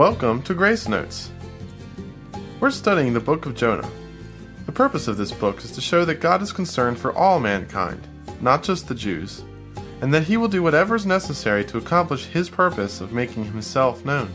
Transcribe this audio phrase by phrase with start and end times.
[0.00, 1.30] Welcome to Grace Notes.
[2.58, 3.90] We're studying the book of Jonah.
[4.64, 8.08] The purpose of this book is to show that God is concerned for all mankind,
[8.40, 9.44] not just the Jews,
[10.00, 14.02] and that He will do whatever is necessary to accomplish His purpose of making Himself
[14.06, 14.32] known,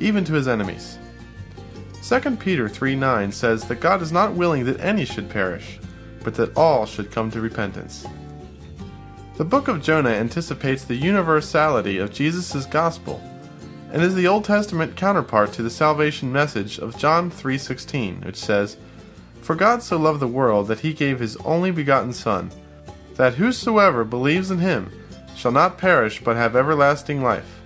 [0.00, 0.96] even to His enemies.
[2.02, 5.78] 2 Peter 3 9 says that God is not willing that any should perish,
[6.24, 8.06] but that all should come to repentance.
[9.36, 13.20] The book of Jonah anticipates the universality of Jesus' gospel
[13.92, 18.76] and is the Old Testament counterpart to the salvation message of John 3:16, which says,
[19.40, 22.50] "For God so loved the world that he gave his only begotten son,
[23.16, 24.90] that whosoever believes in him
[25.34, 27.60] shall not perish but have everlasting life."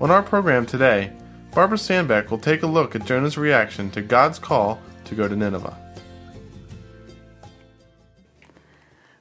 [0.00, 1.12] On our program today,
[1.54, 5.36] Barbara Sandbeck will take a look at Jonah's reaction to God's call to go to
[5.36, 5.76] Nineveh.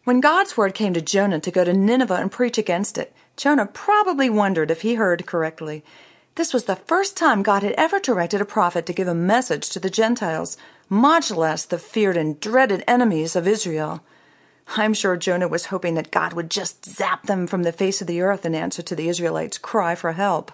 [0.03, 3.65] When God's word came to Jonah to go to Nineveh and preach against it, Jonah
[3.65, 5.83] probably wondered if he heard correctly.
[6.35, 9.69] This was the first time God had ever directed a prophet to give a message
[9.69, 10.57] to the Gentiles,
[10.89, 14.03] much less the feared and dreaded enemies of Israel.
[14.75, 18.07] I'm sure Jonah was hoping that God would just zap them from the face of
[18.07, 20.51] the earth in answer to the Israelites' cry for help.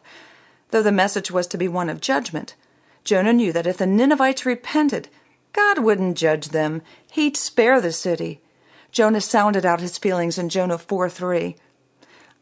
[0.72, 2.56] Though the message was to be one of judgment,
[3.04, 5.10] Jonah knew that if the Ninevites repented,
[5.54, 6.82] God wouldn't judge them.
[7.12, 8.42] He'd spare the city.
[8.92, 11.56] Jonah sounded out his feelings in Jonah 4 3.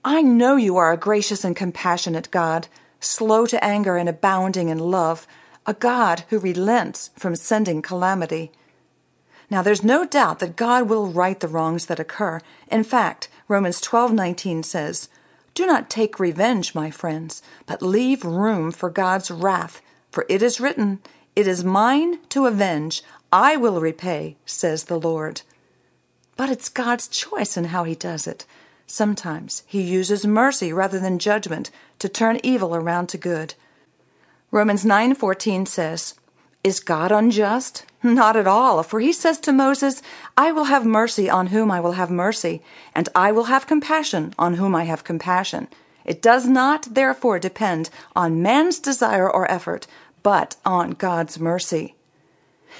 [0.09, 2.69] I know you are a gracious and compassionate God,
[3.01, 5.27] slow to anger and abounding in love,
[5.65, 8.53] a God who relents from sending calamity.
[9.49, 12.39] Now there's no doubt that God will right the wrongs that occur.
[12.71, 15.09] In fact, Romans 12:19 says,
[15.53, 20.61] "Do not take revenge, my friends, but leave room for God's wrath, for it is
[20.61, 21.01] written,
[21.35, 25.41] it is mine to avenge, I will repay, says the Lord."
[26.37, 28.45] But it's God's choice in how he does it.
[28.89, 33.53] Sometimes he uses mercy rather than judgment to turn evil around to good.
[34.49, 36.13] Romans 9:14 says,
[36.63, 37.83] "Is God unjust?
[38.01, 40.01] Not at all, for he says to Moses,
[40.37, 42.63] I will have mercy on whom I will have mercy,
[42.95, 45.67] and I will have compassion on whom I have compassion.
[46.05, 49.85] It does not therefore depend on man's desire or effort,
[50.23, 51.95] but on God's mercy."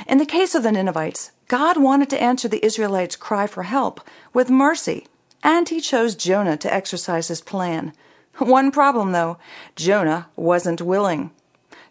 [0.07, 4.00] In the case of the Ninevites, God wanted to answer the Israelites' cry for help
[4.34, 5.07] with mercy,
[5.43, 7.93] and he chose Jonah to exercise his plan.
[8.37, 9.37] One problem, though
[9.75, 11.31] Jonah wasn't willing.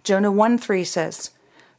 [0.05, 1.31] Jonah 1 3 says,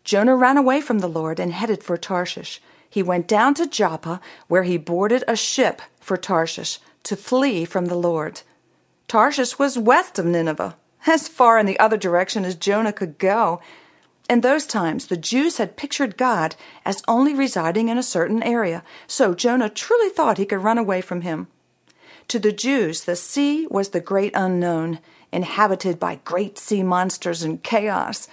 [0.03, 2.61] Jonah ran away from the Lord and headed for Tarshish.
[2.89, 7.85] He went down to Joppa, where he boarded a ship for Tarshish to flee from
[7.85, 8.41] the Lord.
[9.07, 13.61] Tarshish was west of Nineveh, as far in the other direction as Jonah could go.
[14.29, 16.55] In those times, the Jews had pictured God
[16.85, 20.99] as only residing in a certain area, so Jonah truly thought he could run away
[20.99, 21.47] from him.
[22.30, 25.00] To the Jews, the sea was the great unknown,
[25.32, 28.28] inhabited by great sea monsters and chaos.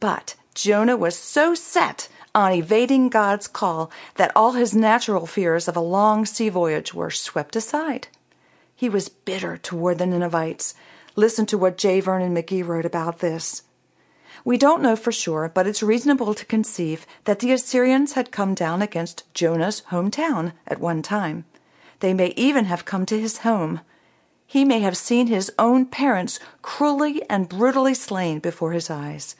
[0.00, 5.76] But Jonah was so set on evading God's call that all his natural fears of
[5.76, 8.08] a long sea voyage were swept aside.
[8.76, 10.74] He was bitter toward the Ninevites.
[11.16, 12.00] Listen to what J.
[12.00, 13.62] Vernon McGee wrote about this.
[14.44, 18.54] We don't know for sure, but it's reasonable to conceive that the Assyrians had come
[18.54, 21.44] down against Jonah's hometown at one time.
[22.00, 23.80] They may even have come to his home.
[24.46, 29.36] He may have seen his own parents cruelly and brutally slain before his eyes.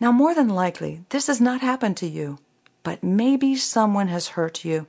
[0.00, 2.38] Now, more than likely, this has not happened to you,
[2.82, 4.86] but maybe someone has hurt you,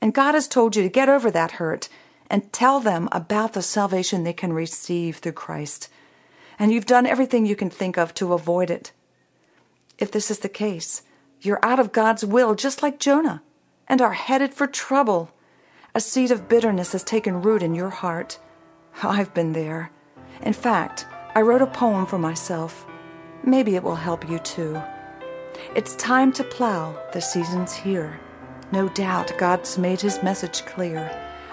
[0.00, 1.88] and God has told you to get over that hurt
[2.30, 5.88] and tell them about the salvation they can receive through Christ
[6.62, 8.92] and you've done everything you can think of to avoid it.
[9.98, 11.02] If this is the case,
[11.40, 13.42] you're out of God's will, just like Jonah,
[13.88, 15.32] and are headed for trouble.
[15.94, 18.38] A seed of bitterness has taken root in your heart.
[19.02, 19.90] I've been there.
[20.40, 22.86] In fact, I wrote a poem for myself.
[23.44, 24.80] Maybe it will help you too.
[25.76, 28.18] It's time to plow, the season's here.
[28.72, 31.10] No doubt God's made his message clear.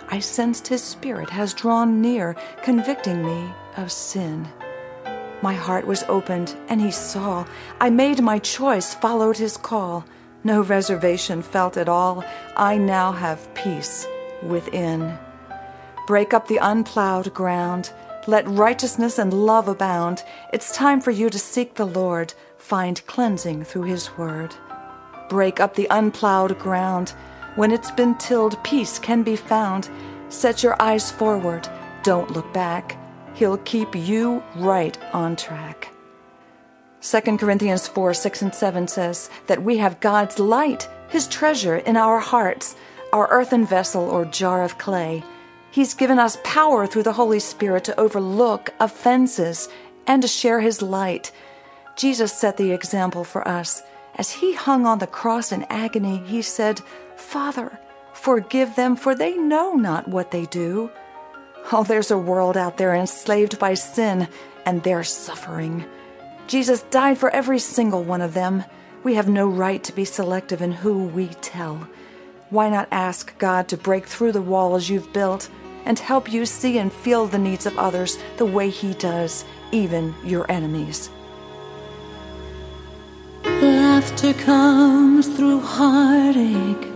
[0.08, 4.48] I sensed his spirit has drawn near, convicting me of sin.
[5.42, 7.46] My heart was opened, and he saw.
[7.81, 10.06] I made my choice, followed his call.
[10.46, 12.24] No reservation felt at all.
[12.56, 14.08] I now have peace
[14.44, 15.18] within.
[16.07, 17.91] Break up the unplowed ground.
[18.27, 20.24] Let righteousness and love abound.
[20.53, 24.56] It's time for you to seek the Lord, find cleansing through his word.
[25.30, 27.13] Break up the unplowed ground.
[27.56, 29.89] When it's been tilled, peace can be found.
[30.30, 31.68] Set your eyes forward,
[32.03, 32.97] don't look back.
[33.33, 35.89] He'll keep you right on track.
[37.01, 41.95] 2 Corinthians 4 6 and 7 says that we have God's light, His treasure, in
[41.95, 42.75] our hearts,
[43.12, 45.24] our earthen vessel or jar of clay.
[45.72, 49.70] He's given us power through the Holy Spirit to overlook offenses
[50.08, 51.32] and to share his light.
[51.96, 53.84] Jesus set the example for us.
[54.16, 56.82] As he hung on the cross in agony, he said,
[57.16, 57.80] Father,
[58.14, 60.90] forgive them, for they know not what they do.
[61.72, 64.28] Oh, there's a world out there enslaved by sin,
[64.66, 65.86] and they're suffering.
[66.48, 68.64] Jesus died for every single one of them.
[69.04, 71.88] We have no right to be selective in who we tell.
[72.50, 75.50] Why not ask God to break through the walls you've built
[75.86, 80.16] and help you see and feel the needs of others the way He does, even
[80.24, 81.10] your enemies?
[83.46, 86.88] Laughter comes through heartache,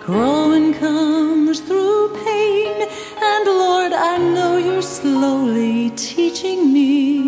[0.00, 2.88] growing comes through pain.
[3.20, 7.24] And Lord, I know you're slowly teaching me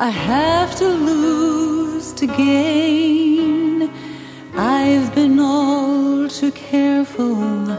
[0.00, 3.90] I have to lose to gain.
[4.54, 5.12] I've
[7.18, 7.70] careful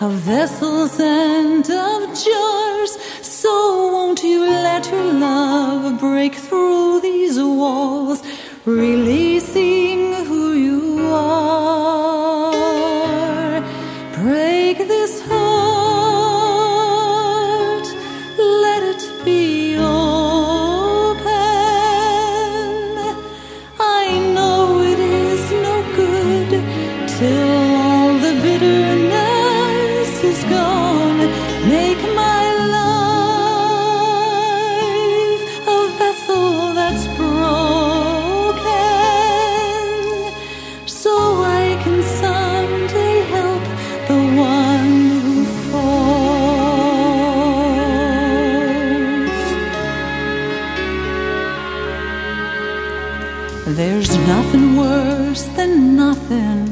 [0.00, 2.92] of vessels and of jars.
[3.22, 8.22] So won't you let your love break through these walls?
[8.66, 9.79] releasing
[54.36, 56.64] nothing worse than nothing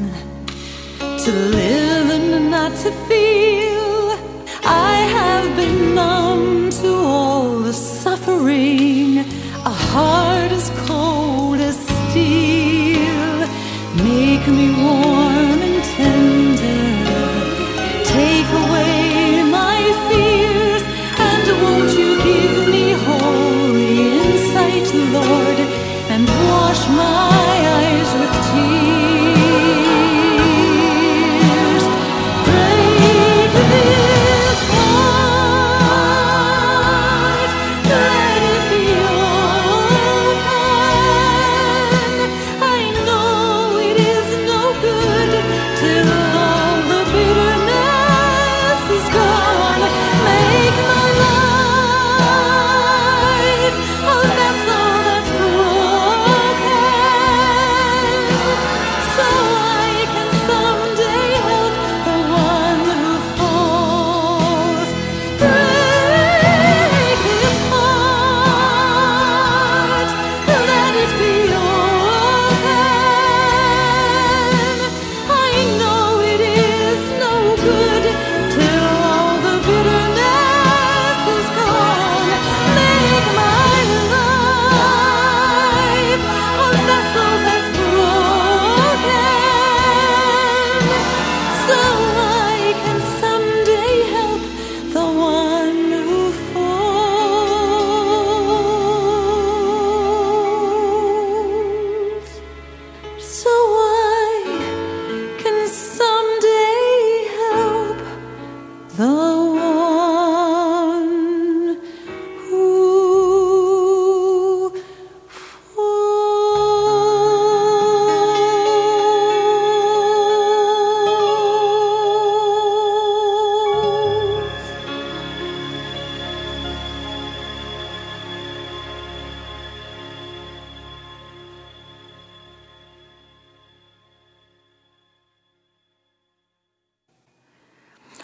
[1.23, 3.28] to live and not to feel.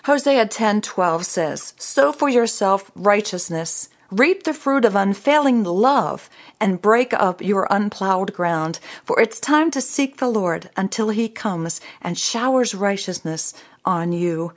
[0.05, 6.29] Hosea 10:12 says, "Sow for yourself righteousness, reap the fruit of unfailing love,
[6.61, 11.27] and break up your unplowed ground, for it's time to seek the Lord until he
[11.27, 14.53] comes and showers righteousness on you."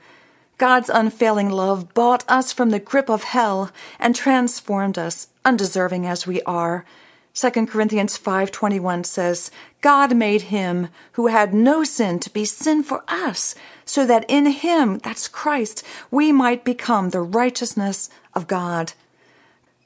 [0.59, 6.27] God's unfailing love bought us from the grip of hell and transformed us, undeserving as
[6.27, 6.85] we are.
[7.33, 13.03] 2 Corinthians 5:21 says, God made him who had no sin to be sin for
[13.07, 13.55] us,
[13.85, 18.93] so that in him, that's Christ, we might become the righteousness of God.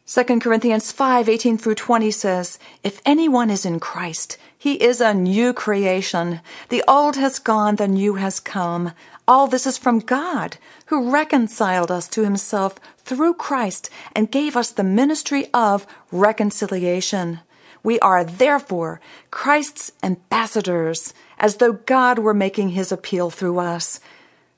[0.05, 5.13] 2 Corinthians 5 18 through 20 says, If anyone is in Christ, he is a
[5.13, 6.41] new creation.
[6.69, 8.91] The old has gone, the new has come.
[9.27, 14.71] All this is from God, who reconciled us to himself through Christ and gave us
[14.71, 17.39] the ministry of reconciliation.
[17.83, 18.99] We are therefore
[19.31, 23.99] Christ's ambassadors, as though God were making his appeal through us.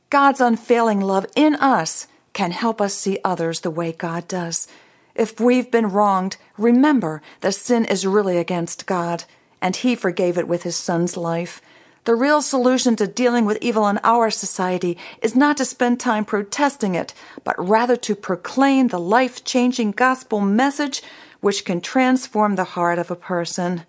[0.10, 4.68] God's unfailing love in us can help us see others the way God does.
[5.16, 9.24] If we've been wronged, remember that sin is really against God,
[9.62, 11.62] and He forgave it with His Son's life.
[12.06, 16.24] The real solution to dealing with evil in our society is not to spend time
[16.24, 21.02] protesting it, but rather to proclaim the life changing gospel message
[21.42, 23.86] which can transform the heart of a person.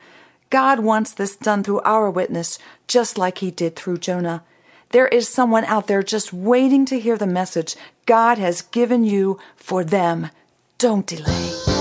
[0.48, 2.58] God wants this done through our witness,
[2.88, 4.42] just like He did through Jonah.
[4.90, 9.38] There is someone out there just waiting to hear the message God has given you
[9.56, 10.30] for them.
[10.78, 11.75] Don't delay.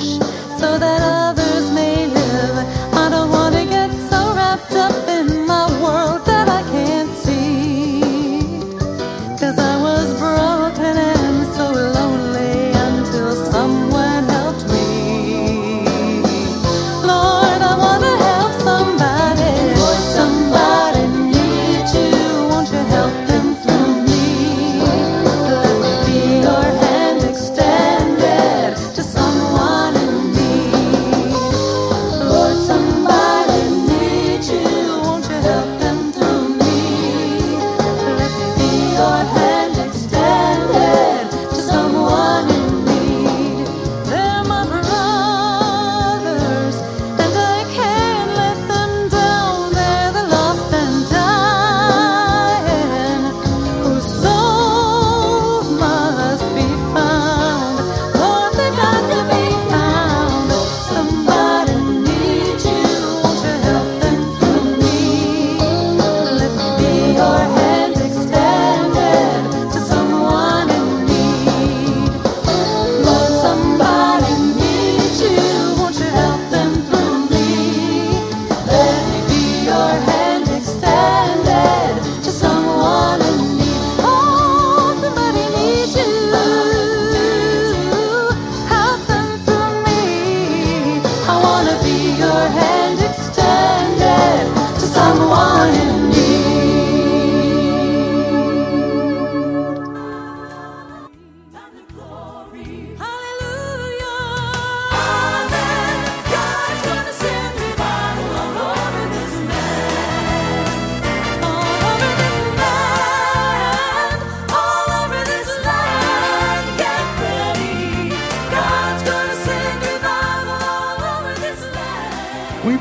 [0.00, 0.29] Unselfish